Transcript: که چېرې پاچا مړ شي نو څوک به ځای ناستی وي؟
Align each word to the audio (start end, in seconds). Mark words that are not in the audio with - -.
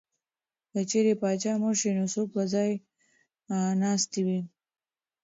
که 0.71 0.79
چېرې 0.89 1.13
پاچا 1.21 1.53
مړ 1.61 1.73
شي 1.81 1.91
نو 1.97 2.05
څوک 2.13 2.27
به 2.35 2.43
ځای 2.53 2.71
ناستی 3.81 4.21
وي؟ 4.27 4.39